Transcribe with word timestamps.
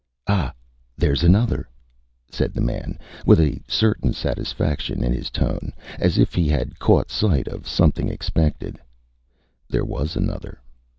ÂAh! 0.27 0.51
thereÂs 0.99 1.21
another,Â 1.21 1.67
said 2.33 2.55
the 2.55 2.59
man, 2.61 2.97
with 3.23 3.39
a 3.39 3.61
certain 3.67 4.13
satisfaction 4.13 5.03
in 5.03 5.13
his 5.13 5.29
tone, 5.29 5.73
as 5.99 6.17
if 6.17 6.33
he 6.33 6.47
had 6.47 6.79
caught 6.79 7.11
sight 7.11 7.47
of 7.47 7.67
something 7.67 8.09
expected. 8.09 8.79
There 9.69 9.85
was 9.85 10.15
another. 10.15 10.59